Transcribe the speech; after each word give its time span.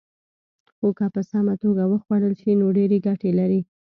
خو 0.77 0.87
که 0.97 1.05
په 1.15 1.21
سمه 1.31 1.53
توګه 1.63 1.83
وخوړل 1.87 2.33
شي، 2.41 2.51
نو 2.59 2.65
ډېرې 2.77 2.97
ګټې 3.07 3.31
لري. 3.39 3.61